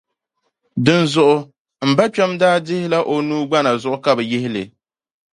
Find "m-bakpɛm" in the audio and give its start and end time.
1.89-2.31